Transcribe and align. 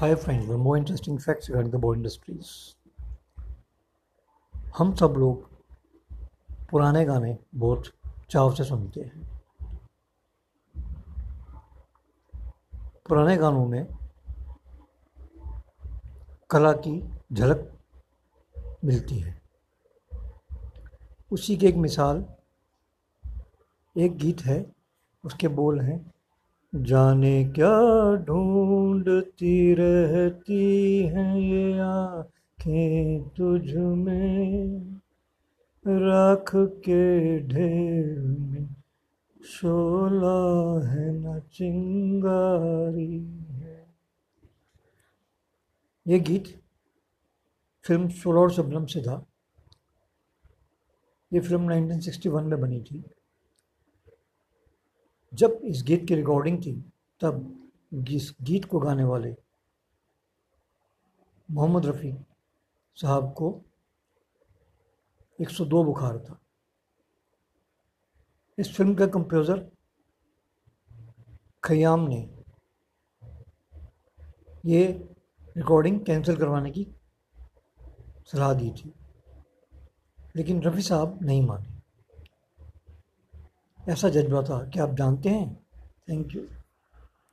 Hi 0.00 0.14
friends 0.14 0.48
one 0.48 0.56
more 0.56 0.78
interesting 0.78 1.18
facts 1.18 1.48
regarding 1.48 1.72
the 1.72 1.76
boy 1.76 1.96
industries 1.96 2.48
हम 4.78 4.94
सब 4.94 5.14
लोग 5.18 5.50
पुराने 6.70 7.04
गाने 7.04 7.38
बहुत 7.54 7.92
चाव 8.30 8.54
से 8.54 8.64
सुनते 8.64 9.00
हैं। 9.00 9.40
पुराने 13.08 13.36
गानों 13.36 13.66
में 13.66 13.86
कला 16.50 16.72
की 16.72 17.10
झलक 17.32 17.78
मिलती 18.84 19.18
है। 19.18 19.42
उसी 21.32 21.56
की 21.56 21.66
एक 21.66 21.76
मिसाल, 21.76 22.24
एक 23.96 24.16
गीत 24.16 24.40
है, 24.40 24.72
उसके 25.24 25.48
बोल 25.48 25.80
हैं 25.80 26.14
जाने 26.74 27.44
क्या 27.44 28.16
ढूंढती 28.16 29.74
रहती 29.74 31.02
हैं 31.06 31.36
ये 31.36 31.78
आँखें 31.78 33.28
तुझ 33.28 33.74
में? 33.74 35.00
राख 35.86 36.50
के 36.56 37.40
ढेर 37.40 38.20
में 38.20 38.76
शोला 39.44 40.88
है 40.88 41.10
न 41.10 41.40
चिंगारी 41.52 43.18
है। 43.50 43.94
ये 46.06 46.20
गीत 46.20 46.60
फ़िल्म 47.84 48.08
सोलह 48.08 48.40
और 48.40 48.52
शबनम 48.52 48.86
से 48.86 49.02
था। 49.02 49.26
ये 51.32 51.40
फ़िल्म 51.40 51.72
1961 51.72 52.42
में 52.42 52.60
बनी 52.60 52.80
थी। 52.80 53.04
जब 55.32 55.60
इस 55.64 55.82
गीत 55.86 56.06
की 56.08 56.14
रिकॉर्डिंग 56.14 56.58
थी, 56.62 56.72
तब 57.20 57.56
इस 58.10 58.34
गीत 58.42 58.64
को 58.64 58.78
गाने 58.80 59.04
वाले 59.04 59.34
मोहम्मद 61.48 61.86
रफ़ी 61.86 62.12
साहब 62.96 63.32
को 63.38 63.50
102 65.38 65.82
बुखार 65.84 66.18
था। 66.18 66.38
इस 68.58 68.74
फ़िल्म 68.76 68.94
का 68.94 69.06
कंपोज़र 69.06 69.68
खयाम 71.64 72.06
ने 72.08 72.20
ये 74.66 74.86
रिकॉर्डिंग 75.56 76.00
कैंसिल 76.06 76.36
करवाने 76.36 76.70
की 76.70 76.86
सलाह 78.26 78.52
दी 78.54 78.70
थी, 78.70 78.92
लेकिन 80.36 80.62
रफ़ी 80.62 80.82
साहब 80.82 81.18
नहीं 81.22 81.42
माने। 81.46 81.79
ऐसा 83.88 84.08
जज्बा 84.08 84.42
था। 84.42 84.70
क्या 84.70 84.84
आप 84.84 84.94
जानते 84.94 85.28
हैं? 85.28 85.66
Thank 86.10 86.34
you 86.34 86.42